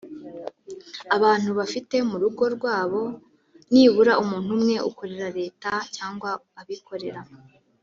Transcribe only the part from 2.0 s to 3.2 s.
mu rugo rwabo